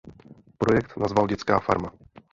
[0.57, 1.91] Projekt nazval Dětská farma.